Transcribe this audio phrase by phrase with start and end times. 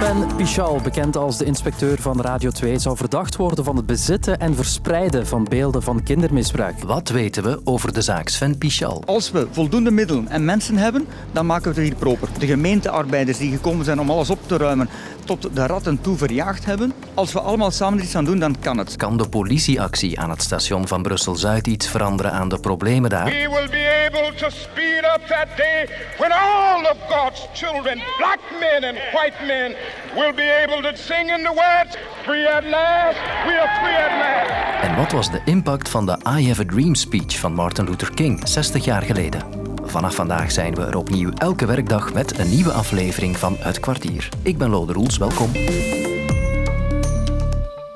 [0.00, 4.38] Sven Pichal, bekend als de inspecteur van Radio 2, zou verdacht worden van het bezitten
[4.38, 6.82] en verspreiden van beelden van kindermisbruik.
[6.82, 9.02] Wat weten we over de zaak Sven Pichal?
[9.06, 12.28] Als we voldoende middelen en mensen hebben, dan maken we het hier proper.
[12.38, 14.88] De gemeentearbeiders die gekomen zijn om alles op te ruimen,
[15.38, 16.92] tot de ratten toe verjaagd hebben.
[17.14, 18.96] Als we allemaal samen iets aan doen, dan kan het.
[18.96, 23.24] Kan de politieactie aan het station van Brussel-Zuid iets veranderen aan de problemen daar?
[23.24, 25.88] We will be able to speed up that day
[26.18, 29.74] when all of God's children, black men and white men,
[30.14, 33.16] will be able to sing in the words, free at last,
[33.46, 34.82] we are free at last.
[34.82, 38.10] En wat was de impact van de I Have a Dream speech van Martin Luther
[38.14, 39.59] King 60 jaar geleden?
[39.90, 44.28] Vanaf vandaag zijn we er opnieuw elke werkdag met een nieuwe aflevering van Het Kwartier.
[44.42, 45.50] Ik ben Lode Roels, welkom.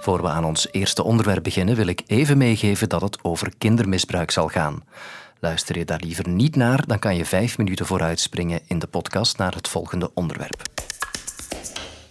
[0.01, 4.30] Voor we aan ons eerste onderwerp beginnen, wil ik even meegeven dat het over kindermisbruik
[4.30, 4.83] zal gaan.
[5.41, 9.39] Luister je daar liever niet naar, dan kan je vijf minuten vooruitspringen in de podcast
[9.39, 10.62] naar het volgende onderwerp.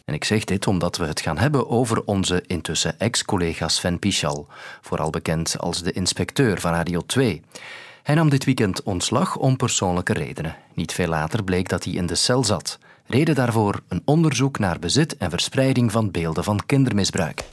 [0.05, 4.47] En ik zeg dit omdat we het gaan hebben over onze intussen ex-collega Sven Pichal,
[4.81, 7.41] vooral bekend als de inspecteur van Radio 2.
[8.03, 10.55] Hij nam dit weekend ontslag om persoonlijke redenen.
[10.73, 12.79] Niet veel later bleek dat hij in de cel zat.
[13.05, 17.43] Reden daarvoor een onderzoek naar bezit en verspreiding van beelden van kindermisbruik.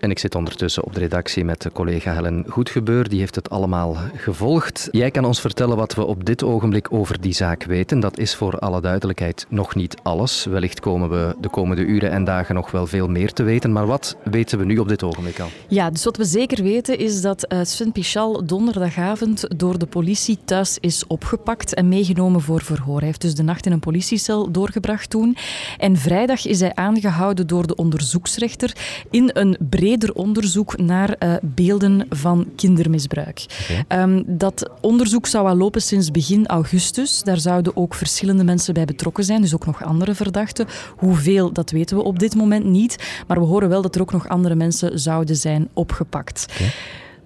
[0.00, 3.08] En ik zit ondertussen op de redactie met de collega Helen Goedgebeur.
[3.08, 4.88] Die heeft het allemaal gevolgd.
[4.90, 8.00] Jij kan ons vertellen wat we op dit ogenblik over die zaak weten.
[8.00, 10.44] Dat is voor alle duidelijkheid nog niet alles.
[10.44, 13.72] Wellicht komen we de komende uren en dagen nog wel veel meer te weten.
[13.72, 15.48] Maar wat weten we nu op dit ogenblik al?
[15.68, 20.38] Ja, dus wat we zeker weten is dat uh, Sven Pichal donderdagavond door de politie
[20.44, 22.98] thuis is opgepakt en meegenomen voor verhoor.
[22.98, 25.36] Hij heeft dus de nacht in een politiecel doorgebracht toen.
[25.78, 28.76] En vrijdag is hij aangehouden door de onderzoeksrechter
[29.10, 33.46] in een breed breder onderzoek naar uh, beelden van kindermisbruik.
[33.86, 34.02] Okay.
[34.02, 37.22] Um, dat onderzoek zou al lopen sinds begin augustus.
[37.22, 40.66] Daar zouden ook verschillende mensen bij betrokken zijn, dus ook nog andere verdachten.
[40.96, 43.22] Hoeveel, dat weten we op dit moment niet.
[43.26, 46.46] Maar we horen wel dat er ook nog andere mensen zouden zijn opgepakt.
[46.50, 46.70] Okay.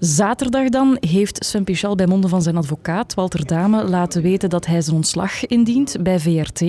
[0.04, 4.66] Zaterdag dan heeft Sven Pichal bij monden van zijn advocaat Walter Dame laten weten dat
[4.66, 6.62] hij zijn ontslag indient bij VRT.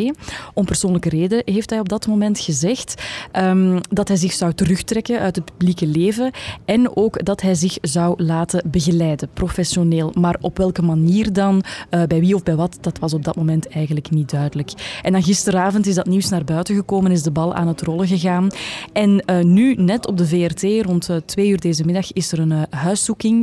[0.53, 3.03] Om persoonlijke reden heeft hij op dat moment gezegd
[3.35, 6.31] um, dat hij zich zou terugtrekken uit het publieke leven
[6.65, 10.11] en ook dat hij zich zou laten begeleiden, professioneel.
[10.19, 13.35] Maar op welke manier dan, uh, bij wie of bij wat, dat was op dat
[13.35, 14.71] moment eigenlijk niet duidelijk.
[15.01, 18.07] En dan gisteravond is dat nieuws naar buiten gekomen, is de bal aan het rollen
[18.07, 18.47] gegaan.
[18.91, 22.39] En uh, nu, net op de VRT, rond uh, twee uur deze middag, is er
[22.39, 22.61] een uh,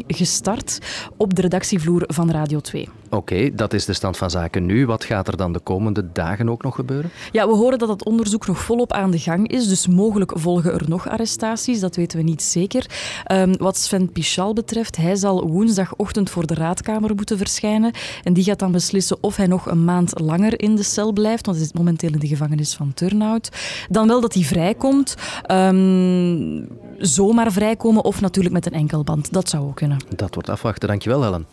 [0.06, 0.78] gestart
[1.16, 2.88] op de redactievloer van Radio 2.
[3.12, 4.86] Oké, okay, dat is de stand van zaken nu.
[4.86, 7.10] Wat gaat er dan de komende dagen ook nog gebeuren?
[7.32, 9.68] Ja, we horen dat het onderzoek nog volop aan de gang is.
[9.68, 11.80] Dus mogelijk volgen er nog arrestaties.
[11.80, 12.86] Dat weten we niet zeker.
[13.32, 17.92] Um, wat Sven Pichal betreft, hij zal woensdagochtend voor de raadkamer moeten verschijnen.
[18.22, 21.46] En die gaat dan beslissen of hij nog een maand langer in de cel blijft.
[21.46, 23.48] Want hij zit momenteel in de gevangenis van Turnhout.
[23.88, 25.14] Dan wel dat hij vrijkomt.
[25.50, 26.68] Um,
[26.98, 29.32] zomaar vrijkomen of natuurlijk met een enkelband.
[29.32, 29.98] Dat zou ook kunnen.
[30.16, 30.88] Dat wordt afwachten.
[30.88, 31.46] Dankjewel, Helen.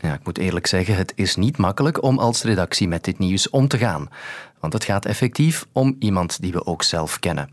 [0.00, 3.50] Ja, ik moet eerlijk zeggen, het is niet makkelijk om als redactie met dit nieuws
[3.50, 4.08] om te gaan.
[4.60, 7.50] Want het gaat effectief om iemand die we ook zelf kennen.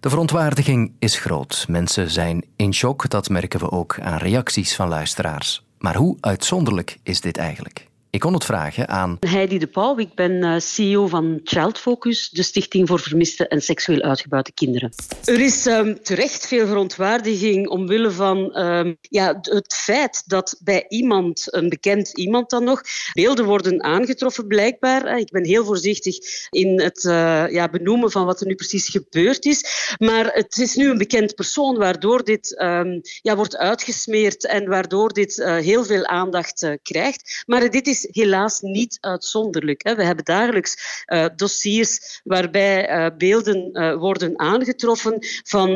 [0.00, 1.64] De verontwaardiging is groot.
[1.68, 5.64] Mensen zijn in shock, dat merken we ook aan reacties van luisteraars.
[5.78, 7.90] Maar hoe uitzonderlijk is dit eigenlijk?
[8.12, 9.16] Ik kon het vragen aan...
[9.20, 14.00] Heidi de Pauw, ik ben CEO van Child Focus, de stichting voor vermiste en seksueel
[14.00, 14.92] uitgebuite kinderen.
[15.24, 21.54] Er is um, terecht veel verontwaardiging omwille van um, ja, het feit dat bij iemand,
[21.54, 25.18] een bekend iemand dan nog, beelden worden aangetroffen blijkbaar.
[25.18, 26.16] Ik ben heel voorzichtig
[26.50, 29.94] in het uh, ja, benoemen van wat er nu precies gebeurd is.
[29.98, 35.12] Maar het is nu een bekend persoon waardoor dit um, ja, wordt uitgesmeerd en waardoor
[35.12, 37.42] dit heel veel aandacht krijgt.
[37.46, 39.82] Maar dit is helaas niet uitzonderlijk.
[39.82, 45.74] We hebben dagelijks uh, dossiers waarbij uh, beelden uh, worden aangetroffen van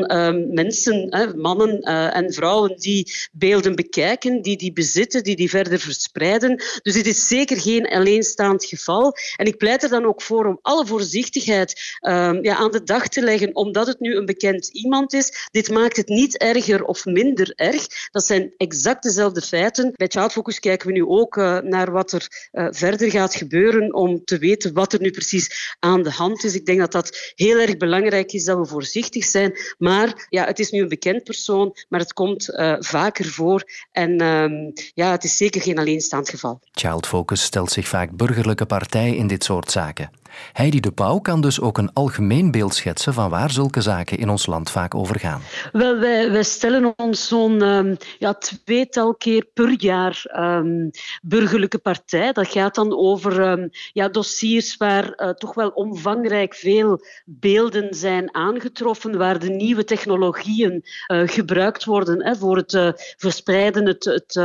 [0.53, 1.79] mensen, mannen
[2.11, 6.63] en vrouwen die beelden bekijken, die die bezitten, die die verder verspreiden.
[6.81, 9.13] Dus dit is zeker geen alleenstaand geval.
[9.35, 11.97] En ik pleit er dan ook voor om alle voorzichtigheid
[12.41, 15.47] ja, aan de dag te leggen, omdat het nu een bekend iemand is.
[15.51, 17.87] Dit maakt het niet erger of minder erg.
[18.11, 19.91] Dat zijn exact dezelfde feiten.
[19.95, 24.23] Bij Child Focus kijken we nu ook naar wat er uh, verder gaat gebeuren om
[24.23, 26.55] te weten wat er nu precies aan de hand is.
[26.55, 29.59] Ik denk dat dat heel erg belangrijk is dat we voorzichtig zijn.
[29.77, 33.63] Maar ja, het is nu een bekend persoon, maar het komt uh, vaker voor.
[33.91, 36.59] En uh, ja, het is zeker geen alleenstaand geval.
[36.71, 40.09] Child Focus stelt zich vaak burgerlijke partij in dit soort zaken.
[40.53, 44.29] Heidi de Pauw kan dus ook een algemeen beeld schetsen van waar zulke zaken in
[44.29, 45.41] ons land vaak over gaan.
[45.71, 50.89] Wel, wij, wij stellen ons zo'n um, ja, tweetal keer per jaar um,
[51.21, 57.93] burgerlijke Dat gaat dan over um, ja, dossiers waar uh, toch wel omvangrijk veel beelden
[57.93, 64.03] zijn aangetroffen, waar de nieuwe technologieën uh, gebruikt worden hè, voor het uh, verspreiden, het,
[64.03, 64.35] het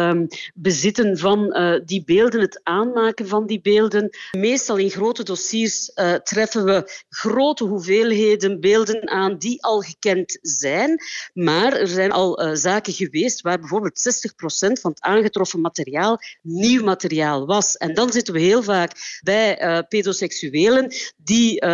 [0.54, 1.40] bezitten van
[1.84, 4.10] die beelden, het aanmaken van die beelden.
[4.38, 5.92] Meestal in grote dossiers
[6.22, 10.98] treffen we grote hoeveelheden beelden aan die al gekend zijn.
[11.34, 14.32] Maar er zijn al zaken geweest waar bijvoorbeeld
[14.76, 19.78] 60% van het aangetroffen materiaal nieuw materiaal En dan zitten we heel vaak bij uh,
[19.88, 21.64] pedoseksuelen die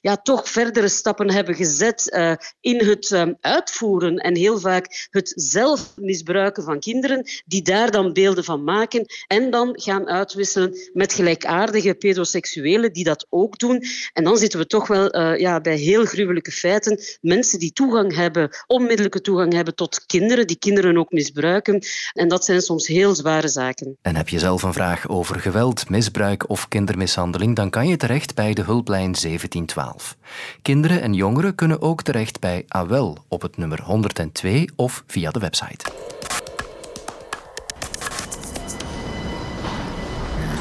[0.00, 2.18] ja, toch verdere stappen hebben gezet
[2.60, 8.44] in het uitvoeren en heel vaak het zelf misbruiken van kinderen, die daar dan beelden
[8.44, 13.84] van maken en dan gaan uitwisselen met gelijkaardige pedoseksuelen die dat ook doen.
[14.12, 17.00] En dan zitten we toch wel ja, bij heel gruwelijke feiten.
[17.20, 21.82] Mensen die toegang hebben, onmiddellijke toegang hebben tot kinderen, die kinderen ook misbruiken.
[22.12, 23.96] En dat zijn soms heel zware zaken.
[24.02, 28.34] En heb je zelf een vraag over geweld, misbruik of kindermishandeling, dan kan je terecht
[28.34, 30.16] bij de hulplijn 1712.
[30.62, 35.38] Kinderen en jongeren kunnen ook terecht bij AWEL op het nummer 102 of via de
[35.38, 35.90] website.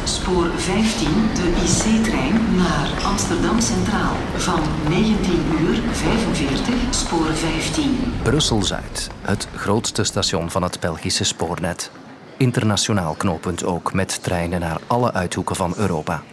[0.04, 4.16] Spoor 15, de IC-trein naar Amsterdam Centraal.
[4.36, 4.60] Van
[4.90, 8.14] 19 uur 45, spoor 15.
[8.24, 11.92] Brussel-Zuid, het grootste station van het Belgische spoornet.
[12.38, 16.24] Internationaal knooppunt ook, met treinen naar alle uithoeken van Europa.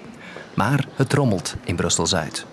[0.55, 2.47] Maar het trommelt in Brussel-Zuid.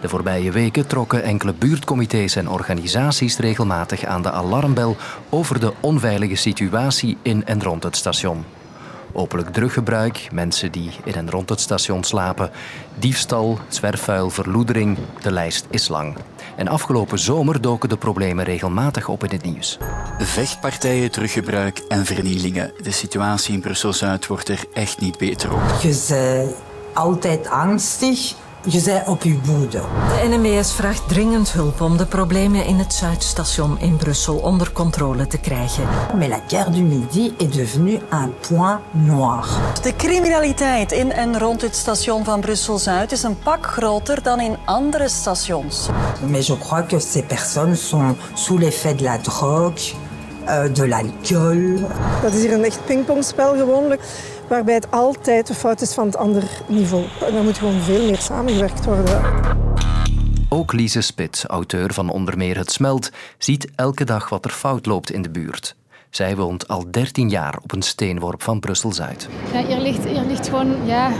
[0.00, 4.96] De voorbije weken trokken enkele buurtcomité's en organisaties regelmatig aan de alarmbel
[5.28, 8.44] over de onveilige situatie in en rond het station
[9.16, 12.50] openlijk druggebruik, mensen die in en rond het station slapen,
[12.98, 14.98] diefstal, zwerfvuil, verloedering.
[15.20, 16.16] De lijst is lang.
[16.56, 19.78] En afgelopen zomer doken de problemen regelmatig op in het nieuws.
[20.18, 22.72] Vechtpartijen, druggebruik en vernielingen.
[22.82, 25.60] De situatie in Brussel-Zuid wordt er echt niet beter op.
[25.82, 26.54] Je bent
[26.92, 28.34] altijd angstig
[28.68, 29.80] je bent op je boede.
[30.08, 35.26] De NMBS vraagt dringend hulp om de problemen in het Zuidstation in Brussel onder controle
[35.26, 35.84] te krijgen.
[36.18, 39.48] Maar la guerre du Midi est devenue un point noir.
[39.82, 44.56] De criminaliteit in en rond het station van Brussel-Zuid is een pak groter dan in
[44.64, 45.88] andere stations.
[46.28, 49.94] Mais je crois que ces personnes sont sous l'effet de la drogue,
[50.48, 51.86] euh, de l'alcool.
[52.22, 54.02] Dat is hier een echt pingpongspel gewoonlijk
[54.48, 57.04] waarbij het altijd de fout is van het andere niveau.
[57.20, 59.22] En er moet gewoon veel meer samengewerkt worden.
[60.48, 64.86] Ook Lise Spit, auteur van onder meer Het Smelt, ziet elke dag wat er fout
[64.86, 65.76] loopt in de buurt.
[66.10, 69.28] Zij woont al 13 jaar op een steenworp van Brussel-Zuid.
[69.52, 70.86] Ja, hier, ligt, hier ligt gewoon...
[70.86, 71.12] Ja,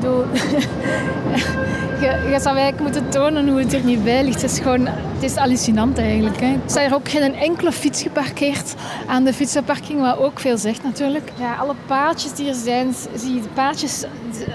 [0.00, 0.24] doe,
[2.02, 4.42] je, je zou eigenlijk moeten tonen hoe het er niet bij ligt.
[4.42, 4.88] Het is gewoon
[5.20, 6.40] het is hallucinant eigenlijk.
[6.40, 6.52] Hè.
[6.74, 8.74] Er hier ook geen enkele fiets geparkeerd
[9.06, 11.32] aan de fietsenparking, wat ook veel zegt natuurlijk.
[11.38, 14.04] Ja, alle paadjes die er zijn, zie je de paadjes,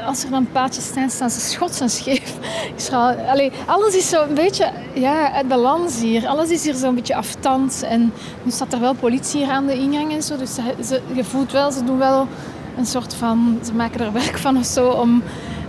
[0.05, 2.33] als er dan paadjes staan, staan ze schots en scheef.
[3.31, 6.27] Allee, alles is zo een beetje ja, uit balans hier.
[6.27, 7.83] Alles is hier zo'n beetje afstand.
[7.83, 8.13] En
[8.43, 11.51] nu staat er wel politie hier aan de ingang en zo, dus ze, je voelt
[11.51, 12.27] wel, ze doen wel
[12.77, 15.23] een soort van, ze maken er werk van of zo om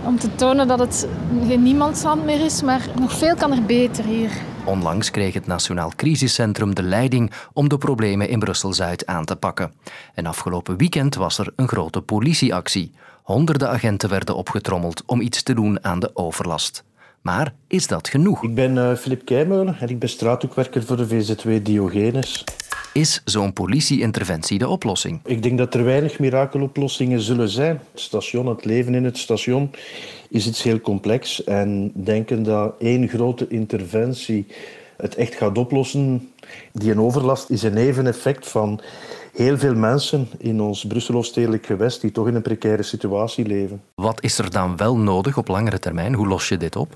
[0.05, 1.07] om te tonen dat het
[1.47, 4.31] geen niemandsland meer is, maar nog veel kan er beter hier.
[4.65, 9.73] Onlangs kreeg het Nationaal Crisiscentrum de leiding om de problemen in Brussel-Zuid aan te pakken.
[10.13, 12.91] En afgelopen weekend was er een grote politieactie.
[13.23, 16.83] Honderden agenten werden opgetrommeld om iets te doen aan de overlast.
[17.21, 18.43] Maar is dat genoeg?
[18.43, 22.43] Ik ben uh, Filip Keimeulen en ik ben straathoekwerker voor de VZW Diogenes.
[22.95, 25.19] Is zo'n politieinterventie de oplossing?
[25.25, 27.79] Ik denk dat er weinig mirakeloplossingen zullen zijn.
[27.91, 29.71] Het station, het leven in het station
[30.29, 31.43] is iets heel complex.
[31.43, 34.47] En denken dat één grote interventie
[34.97, 36.31] het echt gaat oplossen,
[36.71, 38.81] die een overlast is een neveneffect van
[39.35, 43.81] heel veel mensen in ons Brusselhoofdstedelijk gewest die toch in een precaire situatie leven.
[43.95, 46.13] Wat is er dan wel nodig op langere termijn?
[46.13, 46.95] Hoe los je dit op?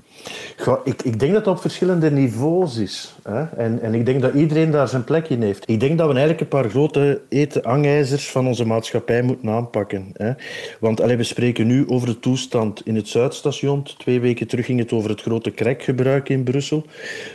[0.84, 3.14] ik, ik denk dat het op verschillende niveaus is.
[3.22, 3.42] Hè?
[3.42, 5.70] En, en ik denk dat iedereen daar zijn plek in heeft.
[5.70, 10.10] Ik denk dat we eigenlijk een paar grote eten hangijzers van onze maatschappij moeten aanpakken.
[10.12, 10.32] Hè?
[10.80, 13.82] Want allee, we spreken nu over de toestand in het Zuidstation.
[13.82, 16.84] Twee weken terug ging het over het grote crackgebruik in Brussel.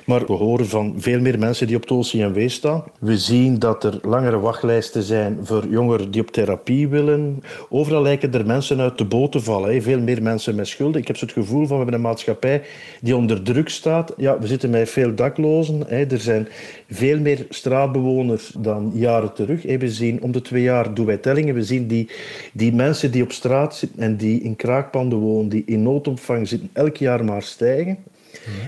[0.06, 2.84] Maar we horen van veel meer mensen die op het OCMW staan.
[3.00, 7.44] We zien dat er langere wachtlijsten zijn voor jongeren die op therapie willen.
[7.70, 9.74] Overal lijken er mensen uit de boot te vallen.
[9.74, 9.82] Hè.
[9.82, 11.02] Veel meer mensen met schulden.
[11.02, 12.62] Ik heb zo het gevoel van we hebben een maatschappij
[13.02, 14.14] die onder druk staat.
[14.18, 15.84] Ja, we zitten met veel daklozen.
[15.88, 16.06] Hè.
[16.06, 16.48] Er zijn
[16.90, 19.62] veel meer straatbewoners dan jaren terug.
[19.64, 21.56] We zien om de twee jaar doen wij tellingen.
[21.56, 22.10] We zien die,
[22.54, 26.70] die mensen die op straat zitten en die in kraakpanden wonen, die in noodopvang zitten,
[26.74, 27.98] elk jaar maar stijgen.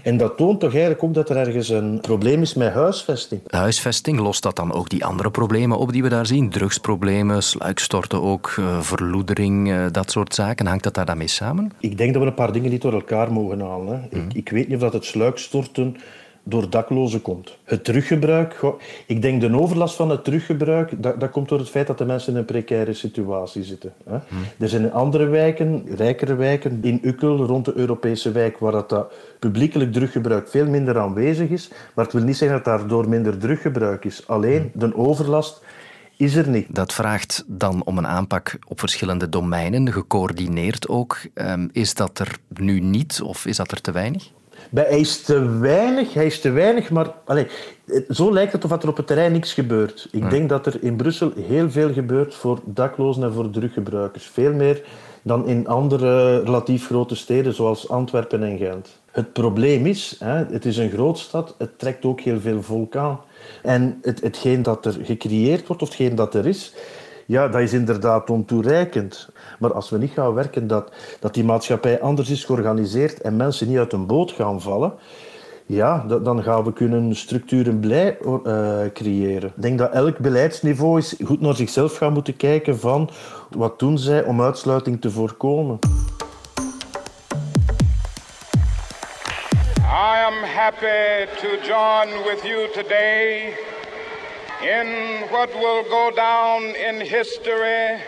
[0.04, 3.42] En dat toont toch eigenlijk ook dat er ergens een probleem is met huisvesting.
[3.48, 6.50] Huisvesting, lost dat dan ook die andere problemen op die we daar zien?
[6.50, 10.66] Drugsproblemen, sluikstorten ook, eh, verloedering, eh, dat soort zaken.
[10.66, 11.72] Hangt dat daar dan mee samen?
[11.80, 14.10] Ik denk dat we een paar dingen niet door elkaar mogen halen.
[14.10, 14.20] Hè.
[14.20, 15.98] Ik, ik weet niet of dat het sluikstorten
[16.50, 17.58] door daklozen komt.
[17.64, 18.60] Het teruggebruik,
[19.06, 22.06] ik denk de overlast van het teruggebruik, dat, dat komt door het feit dat de
[22.06, 23.94] mensen in een precaire situatie zitten.
[24.10, 24.18] Hè.
[24.60, 29.14] Er zijn andere wijken, rijkere wijken, in Ukkel, rond de Europese wijk, waar dat, dat
[29.40, 31.70] publiekelijk druggebruik veel minder aanwezig is.
[31.94, 34.28] Maar het wil niet zeggen dat daardoor minder druggebruik is.
[34.28, 35.62] Alleen de overlast
[36.18, 36.76] is er niet.
[36.76, 41.18] Dat vraagt dan om een aanpak op verschillende domeinen, gecoördineerd ook.
[41.34, 44.36] Ehm, is dat er nu niet of is dat er te weinig?
[44.74, 47.52] Hij is te weinig, hij is te weinig, maar allez,
[48.10, 50.08] zo lijkt het of er op het terrein niks gebeurt.
[50.12, 54.26] Ik denk dat er in Brussel heel veel gebeurt voor daklozen en voor druggebruikers.
[54.26, 54.84] Veel meer
[55.22, 59.00] dan in andere relatief grote steden zoals Antwerpen en Gent.
[59.12, 63.20] Het probleem is, hè, het is een grootstad, het trekt ook heel veel volk aan.
[63.64, 66.74] En het, hetgeen dat er gecreëerd wordt, of hetgeen dat er is,
[67.28, 69.30] ja, dat is inderdaad ontoereikend.
[69.60, 73.68] Maar als we niet gaan werken dat, dat die maatschappij anders is georganiseerd en mensen
[73.68, 74.94] niet uit een boot gaan vallen,
[75.66, 79.50] ja, dan gaan we kunnen structuren blij uh, creëren.
[79.56, 83.10] Ik denk dat elk beleidsniveau is goed naar zichzelf gaan moeten kijken van
[83.50, 85.80] wat doen zij om uitsluiting te voorkomen.
[89.78, 93.54] I am happy to join with you today
[94.62, 94.88] in
[95.30, 98.00] what will go down in history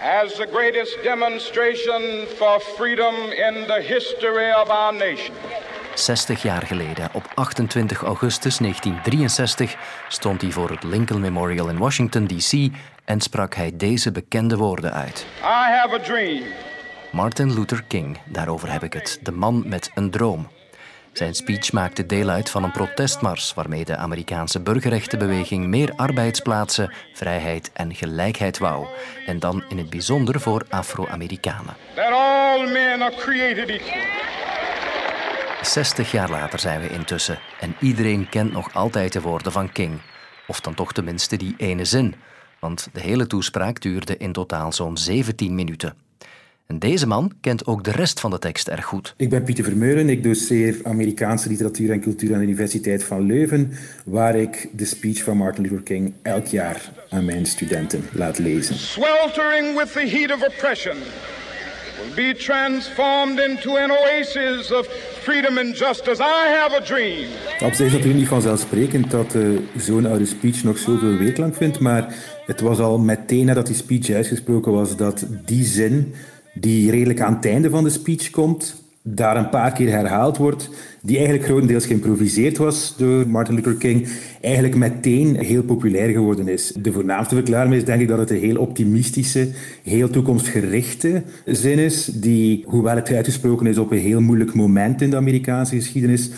[0.00, 5.34] as the greatest demonstration for freedom in the history of our nation.
[5.94, 9.76] 60 jaar geleden, op 28 augustus 1963,
[10.08, 12.68] stond hij voor het Lincoln Memorial in Washington, D.C.
[13.04, 15.26] en sprak hij deze bekende woorden uit.
[15.40, 16.42] I have a dream.
[17.12, 20.48] Martin Luther King, daarover heb ik het, de man met een droom.
[21.16, 27.70] Zijn speech maakte deel uit van een protestmars waarmee de Amerikaanse burgerrechtenbeweging meer arbeidsplaatsen, vrijheid
[27.72, 28.86] en gelijkheid wou.
[29.26, 31.76] En dan in het bijzonder voor Afro-Amerikanen.
[35.62, 40.00] 60 jaar later zijn we intussen en iedereen kent nog altijd de woorden van King.
[40.46, 42.14] Of dan toch tenminste die ene zin.
[42.60, 46.05] Want de hele toespraak duurde in totaal zo'n 17 minuten.
[46.66, 49.14] En deze man kent ook de rest van de tekst erg goed.
[49.16, 50.08] Ik ben Pieter Vermeulen.
[50.08, 53.72] Ik doseer Amerikaanse literatuur en cultuur aan de Universiteit van Leuven,
[54.04, 58.74] waar ik de speech van Martin Luther King elk jaar aan mijn studenten laat lezen.
[58.74, 60.96] Sweltering with the heat of oppression
[61.98, 64.86] will be transformed into an oasis of
[65.22, 66.22] freedom and justice.
[66.22, 67.28] I have a dream.
[67.60, 71.78] Op zich is natuurlijk niet vanzelfsprekend dat uh, zo'n oude speech nog zoveel weerklank vindt,
[71.78, 72.14] maar
[72.46, 76.14] het was al meteen nadat die speech uitgesproken was dat die zin
[76.60, 80.70] die redelijk aan het einde van de speech komt, daar een paar keer herhaald wordt,
[81.02, 84.08] die eigenlijk grotendeels geïmproviseerd was door Martin Luther King,
[84.40, 86.72] eigenlijk meteen heel populair geworden is.
[86.78, 89.48] De voornaamste verklaring is denk ik dat het een heel optimistische,
[89.82, 95.10] heel toekomstgerichte zin is, die, hoewel het uitgesproken is op een heel moeilijk moment in
[95.10, 96.30] de Amerikaanse geschiedenis,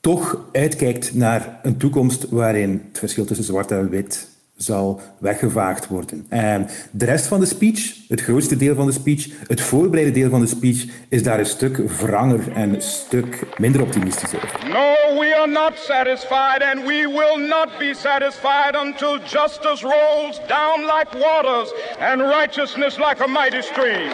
[0.00, 6.26] toch uitkijkt naar een toekomst waarin het verschil tussen zwart en wit zal weggevaagd worden.
[6.28, 10.30] En de rest van de speech, het grootste deel van de speech, het voorbereide deel
[10.30, 14.68] van de speech, is daar een stuk wranger en een stuk minder optimistisch over.
[14.68, 20.80] No, we are not satisfied and we will not be satisfied until justice rolls down
[20.80, 24.10] like waters and righteousness like a mighty stream.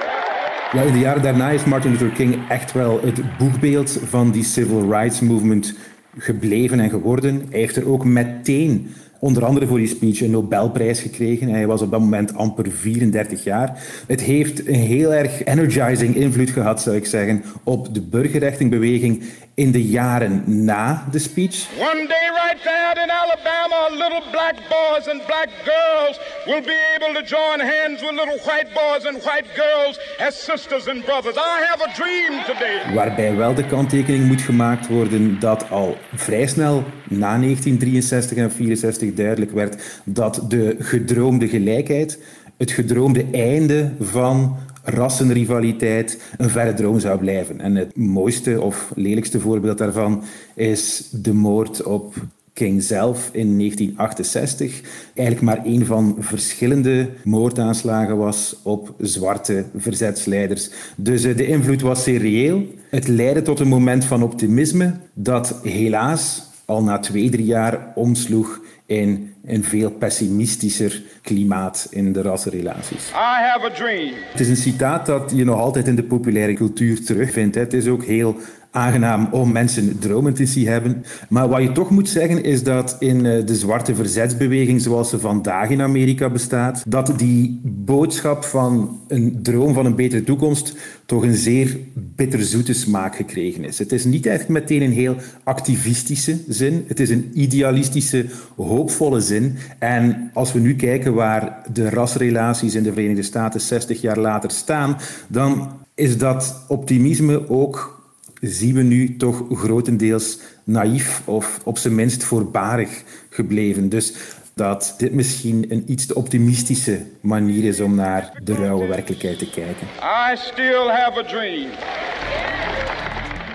[0.73, 4.45] Ja, in de jaren daarna is Martin Luther King echt wel het boegbeeld van die
[4.45, 5.75] civil rights movement
[6.19, 7.47] gebleven en geworden.
[7.51, 11.49] Hij heeft er ook meteen onder andere voor die speech een Nobelprijs gekregen.
[11.49, 13.83] Hij was op dat moment amper 34 jaar.
[14.07, 19.23] Het heeft een heel erg energizing invloed gehad, zou ik zeggen, op de burgerrechtingbeweging
[19.55, 21.67] in de jaren na de speech.
[21.79, 27.13] One day right there in Alabama, little black boys and black girls will be able
[27.21, 31.37] to join hands with little white boys and white girls as sisters and brothers.
[31.37, 32.95] I have a dream today.
[32.95, 39.15] Waarbij wel de kanttekening moet gemaakt worden dat al vrij snel na 1963 en 64
[39.15, 42.19] duidelijk werd dat de gedroomde gelijkheid,
[42.59, 47.61] het gedroomde einde van rassenrivaliteit een verre droom zou blijven.
[47.61, 50.23] En het mooiste of lelijkste voorbeeld daarvan
[50.55, 52.15] is de moord op
[52.53, 54.81] King zelf in 1968
[55.15, 60.71] eigenlijk maar een van verschillende moordaanslagen was op zwarte verzetsleiders.
[60.97, 62.67] Dus de invloed was zeer reëel.
[62.91, 68.61] Het leidde tot een moment van optimisme dat helaas al na twee, drie jaar omsloeg
[68.87, 73.09] in een veel pessimistischer klimaat in de rassenrelaties.
[73.11, 74.13] I have a dream.
[74.31, 77.55] Het is een citaat dat je nog altijd in de populaire cultuur terugvindt.
[77.55, 78.37] Het is ook heel
[78.73, 81.05] aangenaam om mensen dromen te zien hebben.
[81.29, 85.19] Maar wat je toch moet zeggen is dat in eh, de zwarte verzetsbeweging zoals ze
[85.19, 90.77] vandaag in Amerika bestaat, dat die boodschap van een droom van een betere toekomst
[91.07, 93.79] toch een zeer bitterzoete smaak gekregen is.
[93.79, 98.27] Het is niet echt meteen een heel activistische zin, het is een idealistische,
[98.57, 99.57] hoopvolle zin.
[99.79, 104.51] En als we nu kijken waar de rasrelaties in de Verenigde Staten 60 jaar later
[104.51, 108.02] staan, dan is dat optimisme ook
[108.51, 113.89] zien we nu toch grotendeels naïef of op zijn minst voorbarig gebleven.
[113.89, 114.15] Dus
[114.55, 119.51] dat dit misschien een iets te optimistische manier is om naar de ruwe werkelijkheid te
[119.51, 119.87] kijken.
[120.33, 121.71] I still have a dream.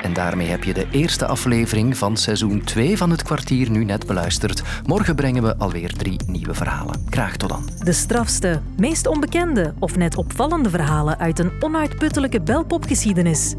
[0.07, 4.05] En daarmee heb je de eerste aflevering van seizoen 2 van het kwartier nu net
[4.05, 4.61] beluisterd.
[4.85, 7.05] Morgen brengen we alweer drie nieuwe verhalen.
[7.09, 7.69] Graag tot dan.
[7.83, 13.53] De strafste, meest onbekende of net opvallende verhalen uit een onuitputtelijke belpopgeschiedenis.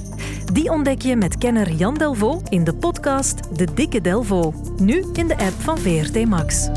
[0.53, 4.57] Die ontdek je met kenner Jan Delvaux in de podcast De Dikke Delvaux.
[4.79, 6.69] Nu in de app van VRT Max.